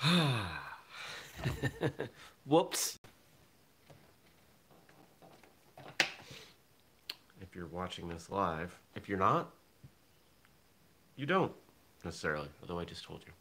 [2.46, 2.98] Whoops.
[7.40, 9.50] If you're watching this live, if you're not,
[11.16, 11.52] you don't
[12.04, 13.32] necessarily, although I just told you.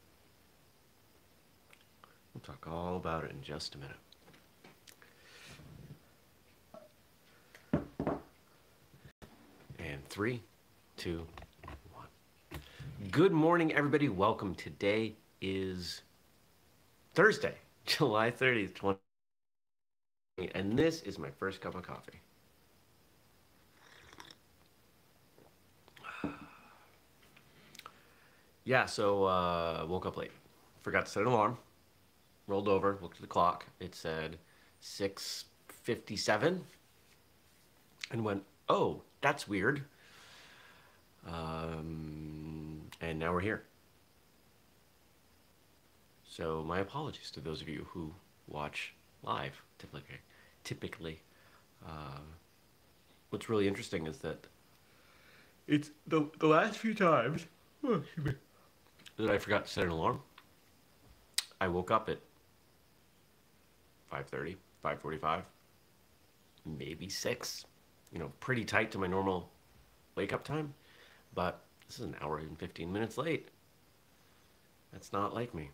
[2.33, 3.95] We'll talk all about it in just a minute.
[9.79, 10.41] And three,
[10.97, 11.25] two,
[11.93, 12.07] one.
[13.11, 14.09] Good morning, everybody.
[14.09, 14.55] Welcome.
[14.55, 16.01] Today is
[17.19, 18.97] Thursday, July 30th, 20.
[20.55, 22.21] And this is my first cup of coffee.
[28.63, 30.31] Yeah, so uh, woke up late.
[30.81, 31.57] Forgot to set an alarm.
[32.47, 33.65] Rolled over, looked at the clock.
[33.81, 34.37] It said
[34.81, 36.61] 6:57,
[38.11, 39.83] and went, "Oh, that's weird."
[41.27, 43.63] Um, and now we're here.
[46.39, 48.13] So my apologies to those of you who
[48.47, 48.93] watch
[49.23, 50.19] live typically.
[50.63, 51.21] Typically,
[51.85, 52.21] uh,
[53.29, 54.47] what's really interesting is that
[55.67, 57.45] it's the the last few times
[57.83, 58.01] oh,
[59.17, 60.21] that I forgot to set an alarm.
[61.59, 62.19] I woke up at
[64.09, 65.41] 5:30, 5:45,
[66.65, 67.65] maybe 6.
[68.13, 69.49] You know, pretty tight to my normal
[70.15, 70.73] wake up time,
[71.35, 73.49] but this is an hour and 15 minutes late.
[74.93, 75.71] That's not like me.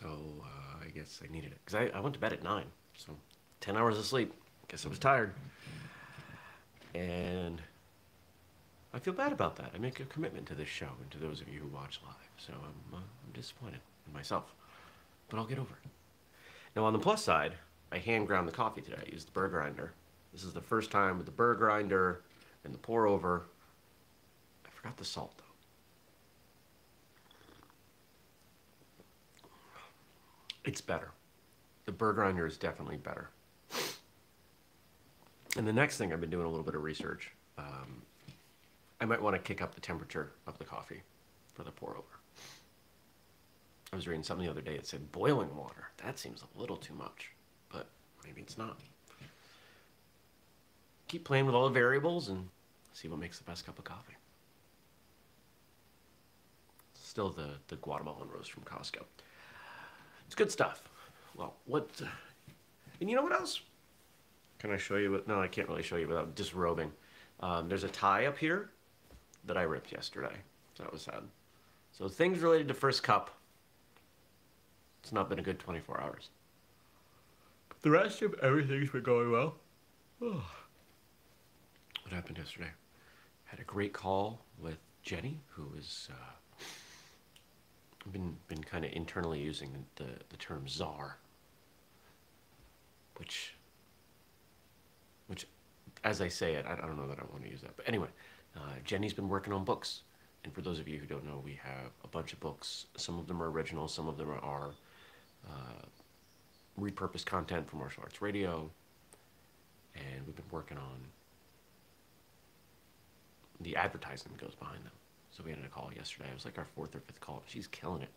[0.00, 2.64] So uh, I guess I needed it because I, I went to bed at 9,
[2.96, 3.16] so
[3.60, 4.32] 10 hours of sleep.
[4.68, 5.34] Guess I was tired.
[6.94, 7.60] And
[8.94, 9.72] I feel bad about that.
[9.74, 12.14] I make a commitment to this show and to those of you who watch live.
[12.38, 14.54] So I'm, uh, I'm disappointed in myself.
[15.28, 15.90] But I'll get over it.
[16.74, 17.54] Now, on the plus side,
[17.92, 19.02] I hand ground the coffee today.
[19.06, 19.92] I used the burr grinder.
[20.32, 22.22] This is the first time with the burr grinder
[22.64, 23.46] and the pour over.
[24.64, 25.49] I forgot the salt, though.
[30.64, 31.10] It's better.
[31.86, 33.30] The burr grinder is definitely better.
[35.56, 37.32] And the next thing I've been doing a little bit of research.
[37.58, 38.02] Um,
[39.00, 41.02] I might want to kick up the temperature of the coffee
[41.54, 42.20] for the pour over.
[43.92, 45.90] I was reading something the other day that said boiling water.
[46.04, 47.32] That seems a little too much,
[47.72, 47.88] but
[48.24, 48.78] maybe it's not.
[51.08, 52.48] Keep playing with all the variables and
[52.92, 54.14] see what makes the best cup of coffee.
[56.94, 59.02] Still the, the Guatemalan roast from Costco.
[60.30, 60.84] It's good stuff.
[61.34, 61.90] Well, what.
[62.00, 62.06] Uh,
[63.00, 63.62] and you know what else?
[64.60, 65.20] Can I show you?
[65.26, 66.92] No, I can't really show you without disrobing.
[67.40, 68.70] Um, there's a tie up here
[69.46, 70.36] that I ripped yesterday.
[70.74, 71.24] So that was sad.
[71.90, 73.30] So things related to First Cup.
[75.02, 76.28] It's not been a good 24 hours.
[77.82, 79.56] The rest of everything's been going well.
[80.22, 80.44] Oh.
[82.04, 82.70] What happened yesterday?
[83.46, 86.14] Had a great call with Jenny, who is uh,
[88.12, 91.18] been been kind of internally using the, the term czar,
[93.16, 93.54] which
[95.26, 95.46] which
[96.04, 97.86] as I say it, I, I don't know that I want to use that, but
[97.88, 98.08] anyway,
[98.56, 100.02] uh, Jenny's been working on books.
[100.42, 102.86] And for those of you who don't know, we have a bunch of books.
[102.96, 104.70] Some of them are original, some of them are
[105.46, 105.82] uh,
[106.80, 108.70] repurposed content from Martial Arts Radio.
[109.94, 111.08] And we've been working on
[113.60, 114.92] the advertising that goes behind them.
[115.30, 116.28] So we ended a call yesterday.
[116.30, 117.42] It was like our fourth or fifth call.
[117.46, 118.10] She's killing it.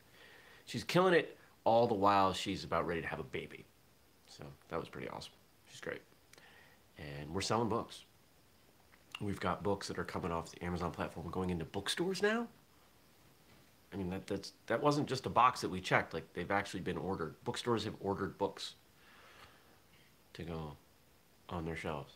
[0.66, 3.66] She's killing it all the while she's about ready to have a baby.
[4.28, 5.34] So that was pretty awesome.
[5.69, 6.02] She's great.
[6.97, 8.02] And we're selling books.
[9.22, 12.47] We've got books that are coming off the Amazon platform going into bookstores now.
[13.94, 16.13] I mean, that, that's, that wasn't just a box that we checked.
[16.13, 17.35] Like, they've actually been ordered.
[17.44, 18.73] Bookstores have ordered books
[20.34, 20.75] to go
[21.50, 22.13] on their shelves.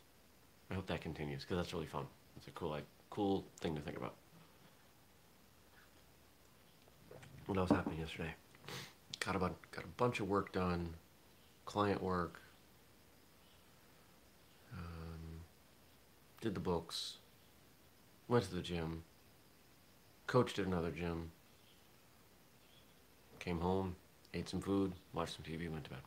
[0.72, 2.06] I hope that continues because that's really fun.
[2.36, 4.16] It's a cool, like, cool thing to think about.
[7.48, 8.34] What else happened yesterday?
[9.22, 10.94] Got a, got a bunch of work done,
[11.66, 12.42] client work,
[14.74, 15.42] um,
[16.42, 17.18] did the books,
[18.28, 19.04] went to the gym,
[20.28, 21.32] coached at another gym,
[23.40, 23.96] came home,
[24.34, 26.00] ate some food, watched some TV, went to bed.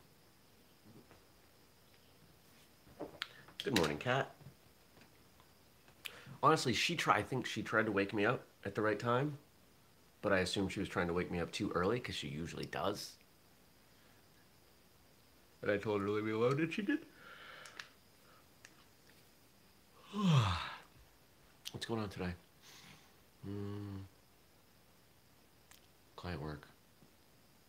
[3.63, 4.31] Good morning, Kat.
[6.43, 7.17] Honestly, she tried.
[7.17, 9.37] I think she tried to wake me up at the right time,
[10.21, 12.65] but I assume she was trying to wake me up too early because she usually
[12.65, 13.13] does.
[15.61, 16.99] And I told her to leave me alone, and she did.
[21.71, 22.33] What's going on today?
[23.47, 24.01] Mm.
[26.15, 26.67] Client work.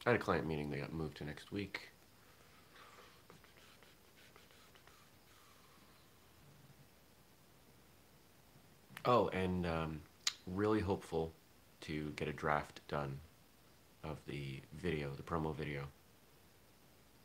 [0.04, 0.70] I had a client meeting.
[0.70, 1.88] They got moved to next week.
[9.04, 10.00] Oh, and um,
[10.46, 11.32] really hopeful
[11.82, 13.18] to get a draft done
[14.02, 15.82] of the video, the promo video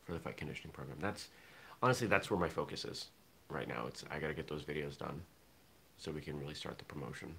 [0.04, 0.98] for the fight conditioning program.
[1.00, 1.28] That's
[1.82, 3.06] honestly that's where my focus is
[3.48, 3.86] right now.
[3.86, 5.22] It's I got to get those videos done
[5.98, 7.34] so we can really start the promotion.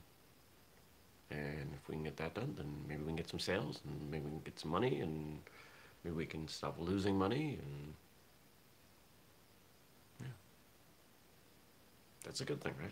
[1.31, 4.11] And if we can get that done, then maybe we can get some sales and
[4.11, 5.39] maybe we can get some money and
[6.03, 7.93] maybe we can stop losing money and
[10.21, 10.27] yeah.
[12.23, 12.91] That's a good thing, right?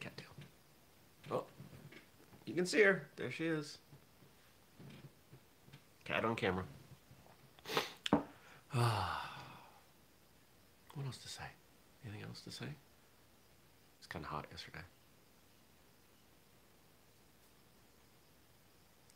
[0.00, 0.26] Cattail.
[1.30, 1.44] Oh,
[2.52, 3.08] you can see her.
[3.16, 3.78] There she is.
[6.04, 6.64] Cat on camera.
[8.74, 9.40] Ah.
[10.94, 11.44] what else to say?
[12.04, 12.66] Anything else to say?
[13.98, 14.80] It's kind of hot yesterday.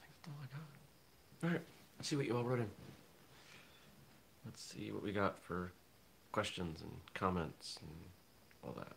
[0.00, 1.46] That's all I got.
[1.46, 1.66] All right,
[1.98, 2.70] let's see what you all wrote in.
[4.46, 5.72] Let's see what we got for
[6.32, 7.90] questions and comments and
[8.64, 8.96] all that.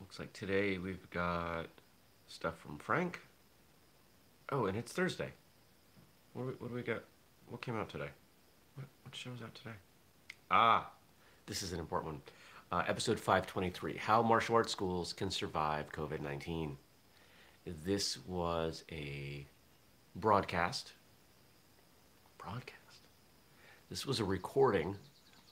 [0.00, 1.66] Looks like today we've got
[2.26, 3.20] stuff from Frank.
[4.50, 5.30] Oh, and it's Thursday.
[6.32, 7.04] What do we, what do we got?
[7.48, 8.08] What came out today?
[8.76, 9.76] What, what show's out today?
[10.50, 10.90] Ah,
[11.46, 12.22] this is an important one.
[12.72, 16.78] Uh, episode 523 How Martial Arts Schools Can Survive COVID 19.
[17.84, 19.46] This was a
[20.16, 20.92] broadcast.
[22.38, 22.76] Broadcast.
[23.90, 24.96] This was a recording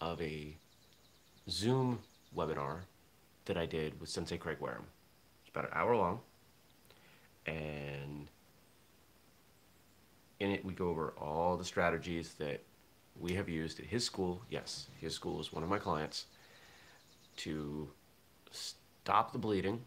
[0.00, 0.56] of a
[1.50, 1.98] Zoom
[2.34, 2.78] webinar
[3.48, 4.84] that I did with Sensei Craig Wareham.
[5.42, 6.20] It's about an hour long.
[7.46, 8.28] And
[10.38, 12.62] in it, we go over all the strategies that
[13.18, 14.42] we have used at his school.
[14.48, 16.26] Yes, his school is one of my clients
[17.38, 17.90] to
[18.50, 19.80] stop the bleeding.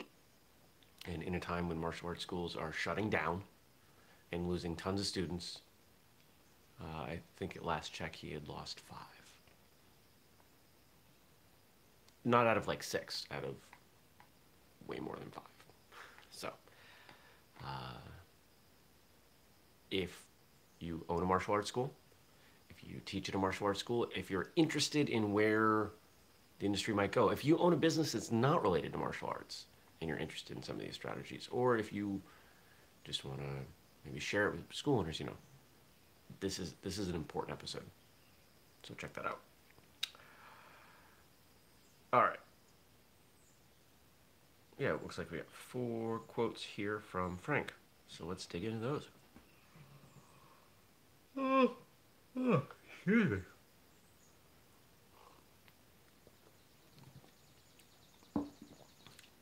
[1.07, 3.43] And in a time when martial arts schools are shutting down
[4.31, 5.59] and losing tons of students,
[6.81, 9.20] uh, I think at last check he had lost five.
[12.23, 13.55] Not out of like six, out of
[14.87, 15.43] way more than five.
[16.29, 16.51] So,
[17.63, 17.97] uh,
[19.89, 20.23] if
[20.79, 21.93] you own a martial arts school,
[22.69, 25.91] if you teach at a martial arts school, if you're interested in where
[26.59, 29.65] the industry might go, if you own a business that's not related to martial arts
[29.99, 32.21] and you're interested in some of these strategies, or if you
[33.03, 33.45] just want to
[34.05, 35.37] maybe share it with school owners, you know,
[36.39, 37.85] this is this is an important episode.
[38.83, 39.39] So check that out.
[42.13, 42.39] All right.
[44.77, 47.73] Yeah, it looks like we got four quotes here from Frank.
[48.07, 49.07] So let's dig into those.
[51.37, 51.75] Oh,
[52.37, 52.63] oh,
[52.97, 53.37] excuse me.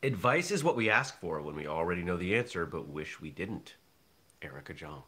[0.02, 3.30] Advice is what we ask for when we already know the answer but wish we
[3.30, 3.74] didn't.
[4.40, 5.02] Erica Jong.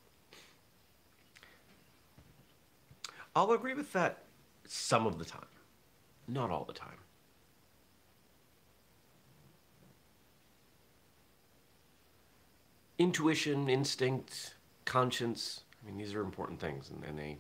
[3.35, 4.25] I'll agree with that
[4.67, 5.47] some of the time,
[6.29, 6.99] not all the time.
[13.02, 14.54] Intuition, instinct,
[14.84, 17.37] conscience, I mean, these are important things and, and they,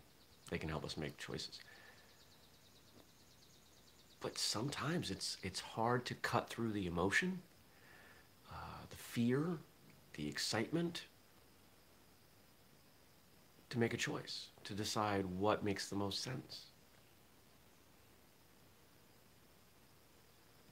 [0.50, 1.60] they can help us make choices.
[4.20, 7.42] But sometimes it's, it's hard to cut through the emotion,
[8.50, 9.58] uh, the fear,
[10.14, 11.04] the excitement,
[13.70, 16.62] to make a choice, to decide what makes the most sense.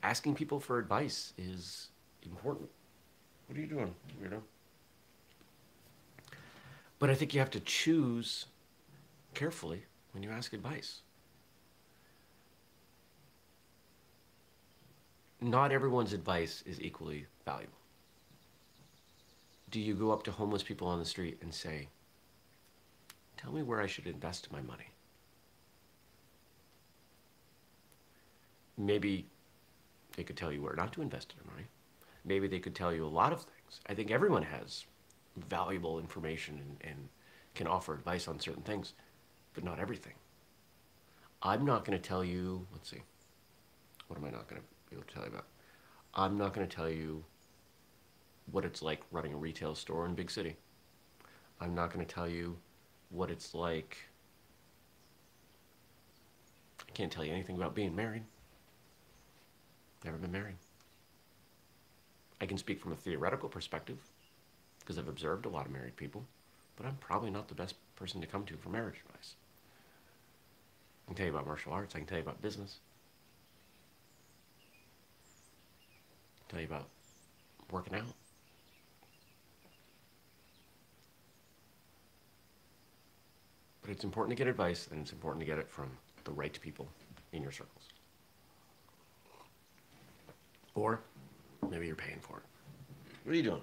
[0.02, 1.90] Asking people for advice is
[2.24, 2.68] important.
[3.46, 4.40] What are you doing, weirdo?
[7.00, 8.44] But I think you have to choose
[9.34, 11.00] carefully when you ask advice.
[15.40, 17.78] Not everyone's advice is equally valuable.
[19.70, 21.88] Do you go up to homeless people on the street and say,
[23.38, 24.90] Tell me where I should invest my money?
[28.76, 29.26] Maybe
[30.16, 31.66] they could tell you where not to invest their money.
[32.26, 33.80] Maybe they could tell you a lot of things.
[33.86, 34.84] I think everyone has
[35.36, 37.08] valuable information and, and
[37.54, 38.94] can offer advice on certain things,
[39.54, 40.14] but not everything.
[41.42, 43.02] I'm not going to tell you, let's see,
[44.08, 45.46] what am I not going to be able to tell you about?
[46.14, 47.24] I'm not going to tell you
[48.50, 50.56] what it's like running a retail store in big city.
[51.60, 52.56] I'm not going to tell you
[53.10, 53.96] what it's like.
[56.88, 58.24] I can't tell you anything about being married.
[60.04, 60.56] Never been married.
[62.40, 63.98] I can speak from a theoretical perspective
[64.80, 66.24] because I've observed a lot of married people,
[66.76, 69.34] but I'm probably not the best person to come to for marriage advice.
[71.06, 72.78] I can tell you about martial arts, I can tell you about business,
[76.48, 76.88] tell you about
[77.70, 78.06] working out.
[83.82, 85.90] But it's important to get advice, and it's important to get it from
[86.24, 86.88] the right people
[87.32, 87.84] in your circles.
[90.74, 91.00] Or
[91.70, 92.42] maybe you're paying for it.
[93.24, 93.62] What are you doing?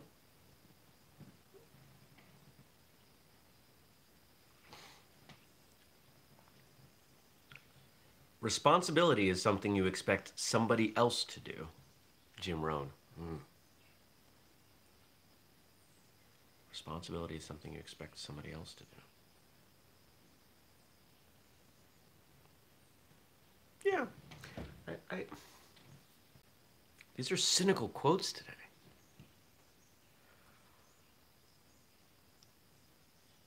[8.39, 11.67] Responsibility is something you expect somebody else to do.
[12.39, 12.91] Jim Rohn.
[13.19, 13.39] Mm.
[16.69, 18.97] Responsibility is something you expect somebody else to do.
[23.91, 24.05] Yeah.
[24.87, 25.25] I, I,
[27.15, 28.51] these are cynical quotes today.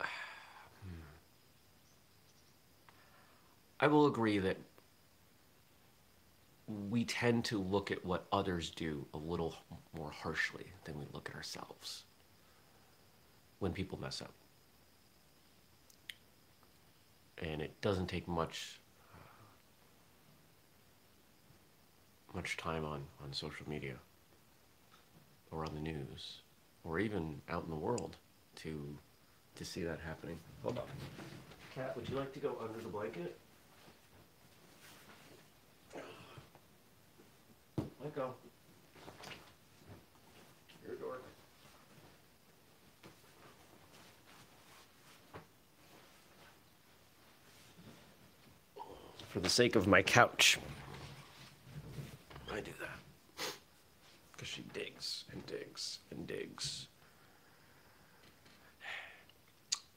[3.81, 4.57] I will agree that
[6.89, 9.57] we tend to look at what others do a little
[9.97, 12.05] more harshly than we look at ourselves
[13.59, 14.33] when people mess up.
[17.39, 18.81] And it doesn't take much
[19.15, 19.19] uh,
[22.35, 23.97] much time on, on social media
[25.51, 26.43] or on the news
[26.85, 28.17] or even out in the world
[28.57, 28.97] to
[29.57, 30.39] to see that happening.
[30.63, 30.85] Hold on.
[31.75, 33.37] Cat, would you like to go under the blanket?
[38.03, 38.35] Let go.
[40.87, 41.19] Your door.
[49.29, 50.59] For the sake of my couch,
[52.51, 52.99] I do that.
[54.33, 56.87] Because she digs and digs and digs.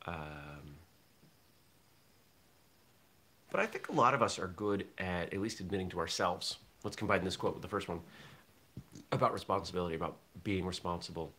[0.06, 0.76] Um,
[3.50, 6.58] but I think a lot of us are good at at least admitting to ourselves
[6.84, 8.00] let's combine this quote with the first one
[9.12, 11.32] about responsibility, about being responsible,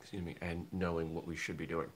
[0.00, 1.88] excuse me, and knowing what we should be doing.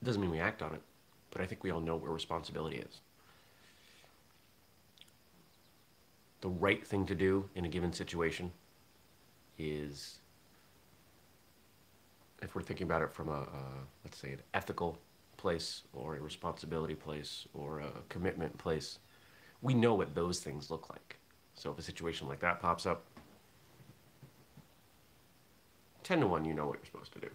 [0.00, 0.82] It doesn't mean we act on it,
[1.30, 3.00] but I think we all know where responsibility is.
[6.40, 8.50] The right thing to do in a given situation
[9.58, 10.18] is,
[12.42, 13.46] if we're thinking about it from a,
[14.04, 14.98] let's say, an ethical
[15.36, 18.98] place or a responsibility place or a commitment place,
[19.60, 21.16] we know what those things look like.
[21.54, 23.04] So if a situation like that pops up,
[26.02, 27.28] 10 to 1, you know what you're supposed to do.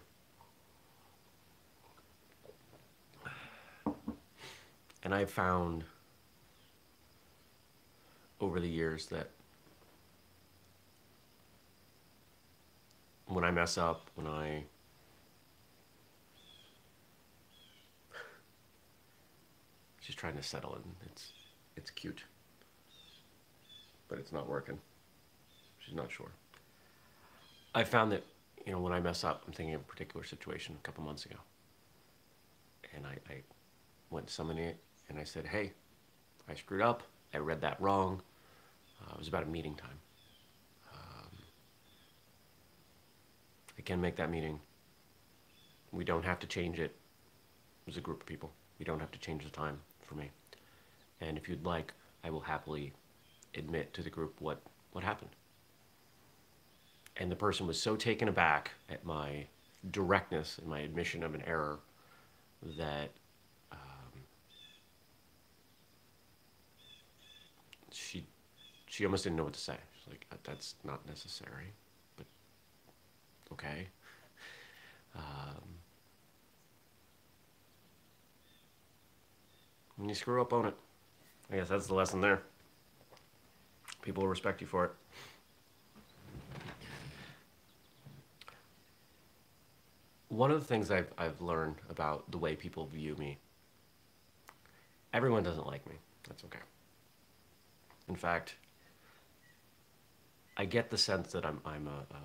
[5.02, 5.84] And I've found
[8.40, 9.30] over the years that
[13.26, 14.64] when I mess up, when I
[20.00, 21.32] she's trying to settle in, it's
[21.76, 22.24] it's cute
[24.08, 24.78] but it's not working.
[25.78, 26.30] She's not sure.
[27.74, 28.24] I found that,
[28.66, 31.26] you know, when I mess up, I'm thinking of a particular situation a couple months
[31.26, 31.36] ago.
[32.94, 33.42] And I, I
[34.10, 34.72] went to somebody
[35.08, 35.72] and I said, hey,
[36.48, 37.02] I screwed up.
[37.34, 38.22] I read that wrong.
[39.00, 39.98] Uh, it was about a meeting time.
[40.92, 41.30] Um,
[43.78, 44.58] I can make that meeting.
[45.92, 46.90] We don't have to change it.
[46.90, 48.50] It was a group of people.
[48.78, 50.30] We don't have to change the time for me.
[51.20, 51.92] And if you'd like,
[52.24, 52.92] I will happily
[53.54, 54.62] admit to the group what,
[54.92, 55.30] what happened.
[57.16, 59.46] And the person was so taken aback at my
[59.90, 61.80] directness and my admission of an error
[62.76, 63.10] that
[63.72, 63.78] um,
[67.90, 68.26] she
[68.86, 69.76] she almost didn't know what to say.
[69.94, 71.72] She's like, "That's not necessary,"
[72.16, 72.26] but
[73.52, 73.88] okay.
[75.14, 75.64] Um,
[79.96, 80.76] when you screw up, own it.
[81.50, 82.42] I guess that's the lesson there.
[84.08, 84.90] People will respect you for it.
[90.28, 93.36] One of the things I've, I've learned about the way people view me,
[95.12, 95.96] everyone doesn't like me.
[96.26, 96.60] That's okay.
[98.08, 98.54] In fact,
[100.56, 102.20] I get the sense that I'm, I'm a, a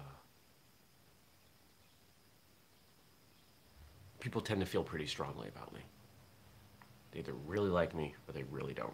[4.22, 5.82] people tend to feel pretty strongly about me.
[7.12, 8.94] They either really like me or they really don't.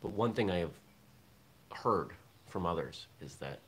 [0.00, 0.72] But one thing I have
[1.76, 2.10] heard
[2.46, 3.60] from others is that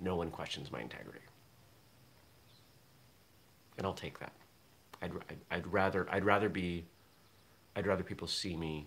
[0.00, 1.20] no one questions my integrity.
[3.76, 4.32] And I'll take that.
[5.02, 6.84] I'd, I'd, I'd, rather, I'd rather be,
[7.76, 8.86] I'd rather people see me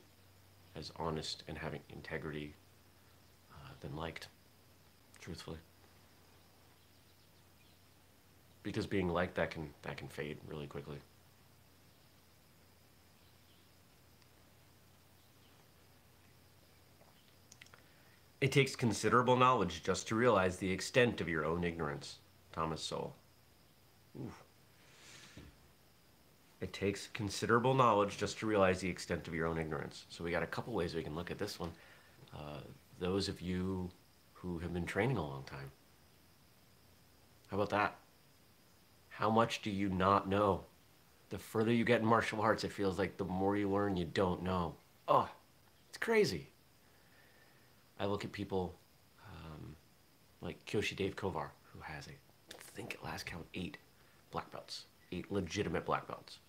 [0.76, 2.54] as honest and having integrity
[3.52, 4.28] uh, than liked,
[5.20, 5.58] truthfully.
[8.64, 10.98] Because being liked, that can, that can fade really quickly.
[18.40, 22.18] It takes considerable knowledge just to realize the extent of your own ignorance.
[22.52, 23.16] Thomas Sowell.
[26.60, 30.06] It takes considerable knowledge just to realize the extent of your own ignorance.
[30.10, 31.72] So we got a couple ways we can look at this one.
[32.36, 32.62] Uh,
[33.00, 33.90] those of you
[34.34, 35.72] who have been training a long time.
[37.50, 37.96] How about that?
[39.10, 40.64] How much do you not know?
[41.30, 44.06] The further you get in martial arts, it feels like the more you learn, you
[44.06, 44.76] don't know.
[45.08, 45.30] Oh,
[45.90, 46.48] it's crazy.
[48.00, 48.76] I look at people
[49.26, 49.76] um,
[50.42, 53.78] like Kyoshi Dave Kovar, who has, a, I think at last count, eight
[54.32, 56.40] black belts, eight legitimate black belts.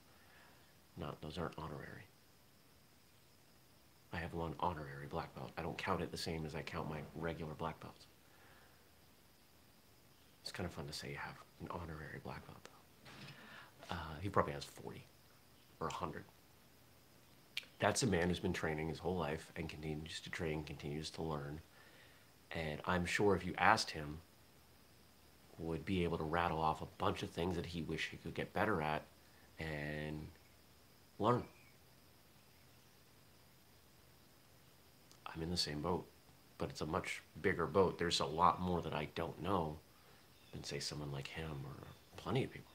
[0.97, 2.05] Not, those aren't honorary.
[4.12, 5.50] I have one honorary black belt.
[5.57, 8.07] I don't count it the same as I count my regular black belts.
[10.43, 13.97] It's kind of fun to say you have an honorary black belt, though.
[13.97, 15.05] Uh, he probably has 40
[15.81, 16.25] or 100.
[17.78, 21.23] That's a man who's been training his whole life and continues to train, continues to
[21.23, 21.61] learn.
[22.50, 24.18] And I'm sure if you asked him,
[25.58, 28.35] would be able to rattle off a bunch of things that he wish he could
[28.35, 29.02] get better at
[29.58, 30.28] and
[31.18, 31.42] learn.
[35.26, 36.06] I'm in the same boat,
[36.58, 37.99] but it's a much bigger boat.
[37.99, 39.78] There's a lot more that I don't know
[40.52, 42.73] than, say, someone like him or plenty of people.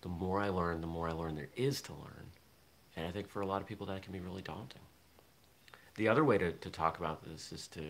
[0.00, 2.30] The more I learn, the more I learn there is to learn.
[2.96, 4.82] And I think for a lot of people that can be really daunting.
[5.96, 7.82] The other way to, to talk about this is to,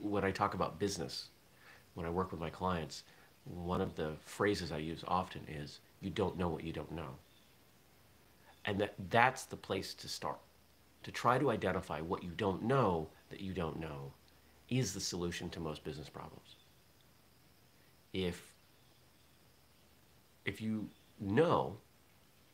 [0.00, 1.28] when I talk about business,
[1.94, 3.04] when I work with my clients,
[3.44, 7.16] one of the phrases I use often is, you don't know what you don't know.
[8.64, 10.38] And that, that's the place to start
[11.02, 14.12] to try to identify what you don't know that you don't know
[14.68, 16.56] is the solution to most business problems.
[18.12, 18.52] If,
[20.44, 20.88] if you
[21.20, 21.76] know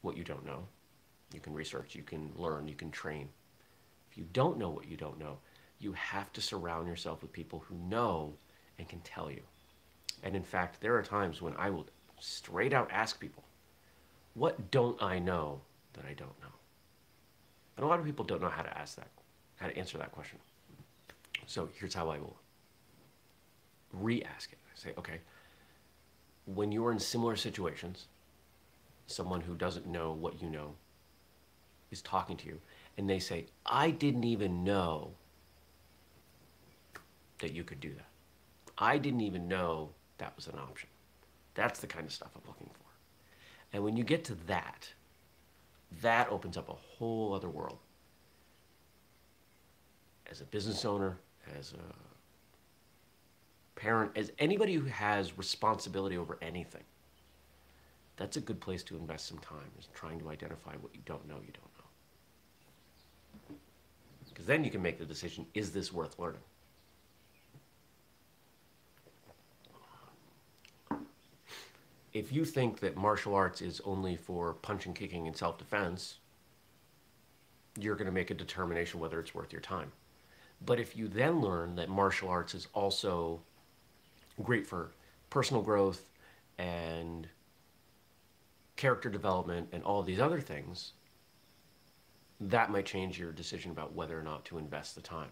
[0.02, 0.66] what you don't know,
[1.32, 3.28] you can research, you can learn, you can train.
[4.10, 5.38] If you don't know what you don't know,
[5.78, 8.34] you have to surround yourself with people who know
[8.78, 9.42] and can tell you.
[10.22, 11.86] And in fact, there are times when I will
[12.18, 13.44] straight out ask people,
[14.34, 15.60] what don't I know
[15.92, 16.54] that I don't know?
[17.76, 19.08] And a lot of people don't know how to ask that,
[19.56, 20.38] how to answer that question.
[21.46, 22.36] So here's how I will
[23.92, 24.58] re-ask it.
[24.66, 25.20] I say, okay,
[26.46, 28.06] when you are in similar situations,
[29.06, 30.74] someone who doesn't know what you know
[31.90, 32.58] is talking to you,
[32.96, 35.10] and they say, I didn't even know
[37.38, 38.06] that you could do that.
[38.76, 40.88] I didn't even know that was an option.
[41.54, 42.84] That's the kind of stuff I'm looking for.
[43.72, 44.88] And when you get to that,
[46.02, 47.78] that opens up a whole other world.
[50.30, 51.18] As a business owner,
[51.58, 56.84] as a parent, as anybody who has responsibility over anything,
[58.16, 61.26] that's a good place to invest some time, is trying to identify what you don't
[61.28, 61.77] know you don't know.
[64.38, 66.40] Because then you can make the decision, is this worth learning?
[72.18, 76.16] if you think that martial arts is only for punching, kicking, and self defense,
[77.78, 79.92] you're going to make a determination whether it's worth your time.
[80.64, 83.40] But if you then learn that martial arts is also
[84.42, 84.90] great for
[85.30, 86.10] personal growth
[86.58, 87.28] and
[88.74, 90.92] character development and all these other things,
[92.40, 95.30] that might change your decision about whether or not to invest the time.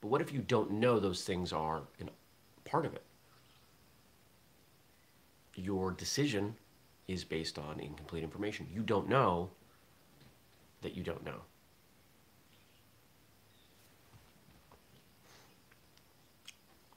[0.00, 1.82] But what if you don't know those things are
[2.64, 3.02] part of it?
[5.58, 6.54] your decision
[7.08, 8.66] is based on incomplete information.
[8.72, 9.50] You don't know
[10.82, 11.40] that you don't know.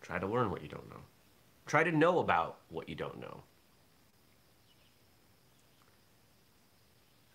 [0.02, 1.00] Try to learn what you don't know.
[1.66, 3.42] Try to know about what you don't know.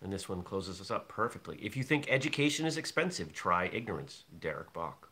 [0.01, 1.57] And this one closes us up perfectly.
[1.61, 4.25] If you think education is expensive, try ignorance.
[4.39, 5.09] Derek Bok.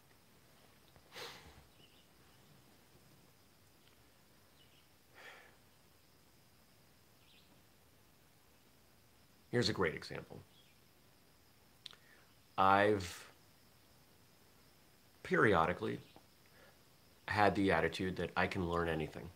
[9.49, 10.41] Here's a great example.
[12.57, 13.31] I've
[15.23, 15.99] periodically
[17.27, 19.29] had the attitude that I can learn anything.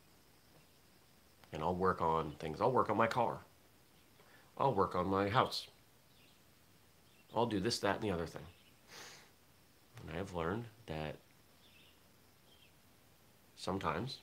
[1.53, 2.61] And I'll work on things.
[2.61, 3.39] I'll work on my car.
[4.59, 5.67] I'll work on my house.
[7.33, 8.45] I'll do this, that, and the other thing.
[10.01, 11.15] And I have learned that
[13.55, 14.19] sometimes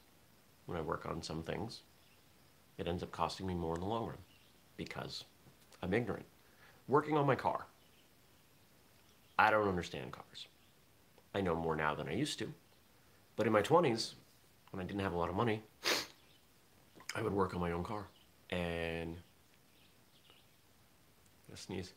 [0.67, 1.81] when I work on some things,
[2.77, 4.19] it ends up costing me more in the long run
[4.77, 5.25] because
[5.83, 6.27] I'm ignorant.
[6.89, 7.67] Working on my car.
[9.39, 10.47] I don't understand cars.
[11.35, 12.53] I know more now than I used to.
[13.37, 14.15] But in my 20s,
[14.71, 15.63] when I didn't have a lot of money,
[17.15, 18.07] I would work on my own car.
[18.51, 19.17] And
[21.57, 21.93] Sneeze.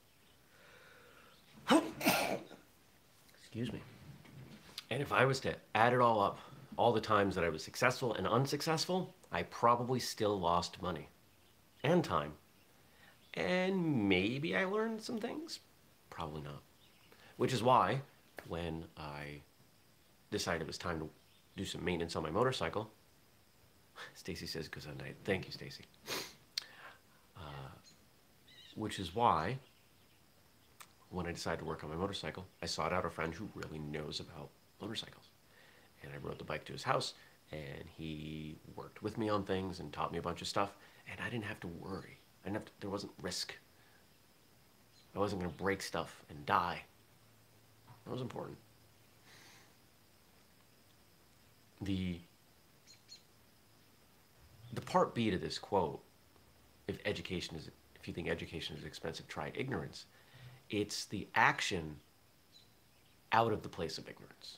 [3.39, 3.81] Excuse me.
[4.89, 6.39] And if I was to add it all up,
[6.77, 11.09] all the times that I was successful and unsuccessful, I probably still lost money
[11.83, 12.33] and time
[13.33, 15.59] and maybe I learned some things.
[16.09, 16.61] Probably not.
[17.37, 18.01] Which is why
[18.47, 19.41] when I
[20.31, 21.09] decided it was time to
[21.55, 22.91] do some maintenance on my motorcycle.
[24.15, 25.15] Stacy says good night.
[25.23, 25.85] Thank you, Stacy.
[28.79, 29.57] Which is why,
[31.09, 33.77] when I decided to work on my motorcycle, I sought out a friend who really
[33.77, 35.25] knows about motorcycles.
[36.01, 37.13] And I rode the bike to his house,
[37.51, 40.77] and he worked with me on things and taught me a bunch of stuff.
[41.11, 42.19] And I didn't have to worry.
[42.41, 43.53] I didn't have to, there wasn't risk.
[45.13, 46.81] I wasn't going to break stuff and die.
[48.05, 48.57] That was important.
[51.81, 52.21] The
[54.71, 56.01] the part B to this quote,
[56.87, 60.05] if education is if you think education is expensive, try ignorance.
[60.69, 61.97] It's the action
[63.31, 64.57] out of the place of ignorance.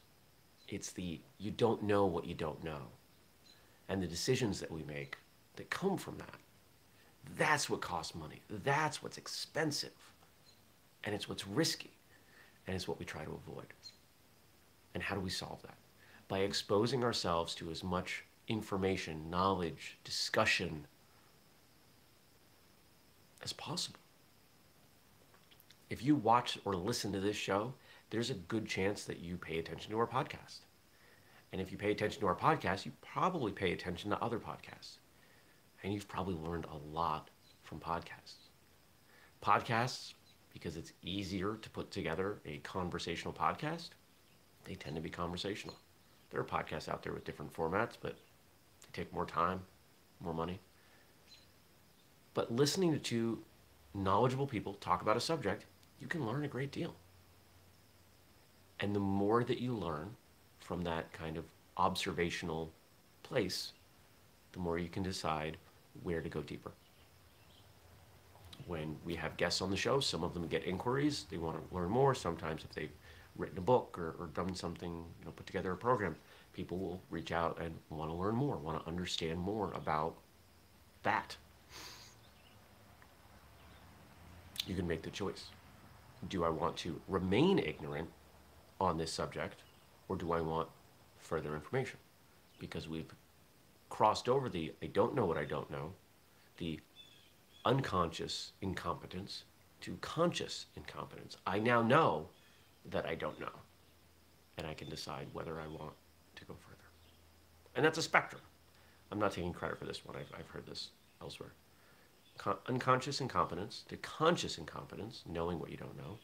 [0.68, 2.82] It's the you don't know what you don't know.
[3.90, 5.18] And the decisions that we make
[5.56, 6.36] that come from that.
[7.38, 8.42] That's what costs money.
[8.50, 9.92] That's what's expensive.
[11.04, 11.92] And it's what's risky.
[12.68, 13.68] And it's what we try to avoid.
[14.94, 15.78] And how do we solve that?
[16.28, 20.86] By exposing ourselves to as much information, knowledge, discussion
[23.44, 24.00] as possible.
[25.90, 27.74] If you watch or listen to this show,
[28.10, 30.60] there's a good chance that you pay attention to our podcast.
[31.52, 34.98] And if you pay attention to our podcast, you probably pay attention to other podcasts.
[35.84, 37.30] And you've probably learned a lot
[37.64, 38.36] from podcasts.
[39.44, 40.14] Podcasts,
[40.54, 43.90] because it's easier to put together a conversational podcast,
[44.64, 45.76] they tend to be conversational.
[46.30, 48.16] There are podcasts out there with different formats, but
[48.82, 49.62] they take more time,
[50.22, 50.60] more money.
[52.34, 53.40] But listening to two
[53.94, 55.66] knowledgeable people talk about a subject,
[56.00, 56.96] you can learn a great deal.
[58.80, 60.16] And the more that you learn
[60.60, 61.46] from that kind of
[61.78, 62.72] observational
[63.24, 63.74] place,
[64.54, 65.58] the more you can decide
[66.04, 66.72] where to go deeper.
[68.68, 71.76] When we have guests on the show, some of them get inquiries, they want to
[71.76, 72.16] learn more.
[72.16, 72.92] Sometimes if they've
[73.36, 76.16] written a book or, or done something, you know, put together a program,
[76.54, 80.16] people will reach out and want to learn more, want to understand more about
[81.04, 81.36] that.
[84.68, 85.46] You can make the choice.
[86.30, 88.10] Do I want to remain ignorant
[88.80, 89.62] on this subject,
[90.08, 90.70] or do I want
[91.20, 91.98] further information?
[92.60, 93.14] Because we've
[93.90, 95.94] crossed over the I don't know what I don't know,
[96.58, 96.80] the
[97.66, 99.44] unconscious incompetence
[99.82, 101.38] to conscious incompetence.
[101.46, 102.28] I now know
[102.90, 103.52] that I don't know,
[104.58, 105.94] and I can decide whether I want
[106.36, 106.78] to go further.
[107.76, 108.42] And that's a spectrum.
[109.12, 110.16] I'm not taking credit for this one.
[110.16, 110.90] I've, I've heard this
[111.22, 111.52] elsewhere.
[112.42, 116.18] Con- unconscious incompetence to conscious incompetence, knowing what you don't know,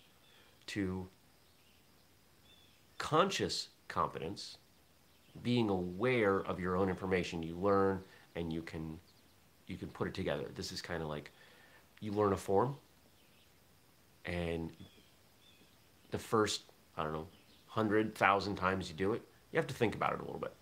[0.66, 1.08] to
[2.98, 4.58] conscious competence,
[5.44, 7.44] being aware of your own information.
[7.44, 8.02] You learn
[8.36, 9.00] and you can
[9.68, 10.46] you can put it together.
[10.56, 11.32] This is kind of like
[12.00, 12.76] you learn a form
[14.26, 14.72] and
[16.10, 16.64] the first,
[16.98, 17.28] I don't know,
[17.68, 20.54] hundred thousand times you do it, you have to think about it a little bit.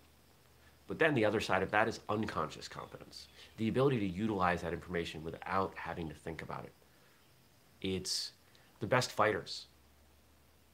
[0.86, 4.72] But then the other side of that is unconscious competence the ability to utilize that
[4.72, 6.72] information without having to think about it.
[7.80, 8.32] It's
[8.80, 9.66] the best fighters.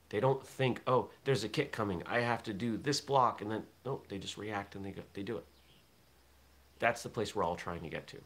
[0.09, 2.03] They don't think, oh, there's a kick coming.
[2.07, 3.41] I have to do this block.
[3.41, 5.45] And then, no, they just react and they, go, they do it.
[6.79, 8.19] That's the place we're all trying to get to.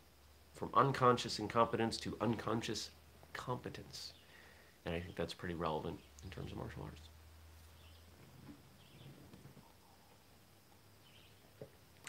[0.54, 2.90] From unconscious incompetence to unconscious
[3.34, 4.14] competence.
[4.84, 7.08] And I think that's pretty relevant in terms of martial arts.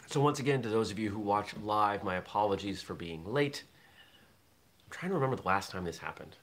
[0.08, 3.64] So once again, to those of you who watch live, my apologies for being late.
[4.86, 6.34] I'm trying to remember the last time this happened.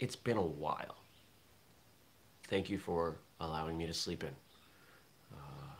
[0.00, 0.96] It's been a while.
[2.48, 4.30] Thank you for allowing me to sleep in.
[5.30, 5.74] Uh,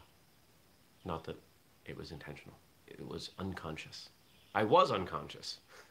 [1.07, 1.41] not that
[1.87, 2.59] it was intentional.
[2.87, 4.11] It was unconscious.
[4.55, 5.61] I was unconscious.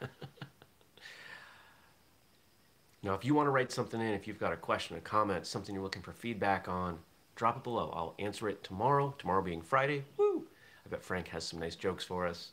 [3.02, 5.44] now, if you want to write something in, if you've got a question, a comment,
[5.44, 7.00] something you're looking for feedback on,
[7.34, 7.92] drop it below.
[7.96, 10.04] I'll answer it tomorrow, tomorrow being Friday.
[10.16, 10.45] Woo!
[10.86, 12.50] I bet Frank has some nice jokes for us.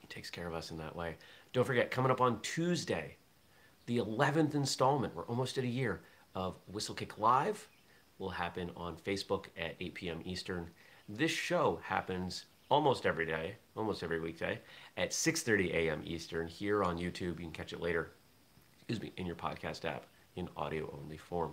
[0.00, 1.14] He takes care of us in that way.
[1.52, 3.16] Don't forget, coming up on Tuesday,
[3.86, 6.00] the 11th installment, we're almost at a year,
[6.34, 7.68] of Whistlekick Live
[8.18, 10.20] will happen on Facebook at 8 p.m.
[10.24, 10.68] Eastern.
[11.08, 14.58] This show happens almost every day, almost every weekday,
[14.96, 16.02] at 6.30 a.m.
[16.04, 17.38] Eastern here on YouTube.
[17.38, 18.12] You can catch it later,
[18.76, 21.52] excuse me, in your podcast app in audio-only form.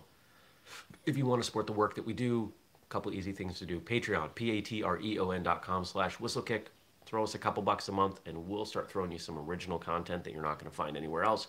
[1.05, 2.51] If you want to support the work that we do,
[2.89, 3.79] couple easy things to do.
[3.79, 6.63] Patreon, P-A-T-R-E-O-N dot com slash whistlekick.
[7.05, 10.23] Throw us a couple bucks a month and we'll start throwing you some original content
[10.23, 11.47] that you're not going to find anywhere else.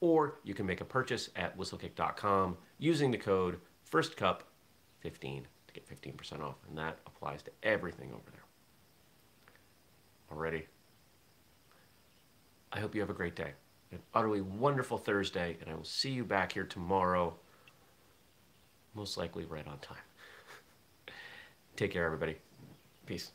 [0.00, 3.58] Or you can make a purchase at whistlekick.com using the code
[3.90, 4.42] FIRSTCUP15
[5.68, 6.56] to get 15% off.
[6.68, 8.44] And that applies to everything over there.
[10.30, 10.66] Already.
[12.72, 13.52] I hope you have a great day.
[13.90, 17.34] An utterly wonderful Thursday, and I will see you back here tomorrow,
[18.94, 19.96] most likely right on time.
[21.78, 22.34] Take care, everybody.
[23.06, 23.30] Peace.